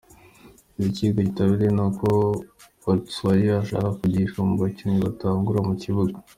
[0.71, 2.07] Ikiriko kirabitevya n'uko
[2.85, 6.15] Batshuayi ashaka gukinishwa mu bakinyi batangura mu kibuga.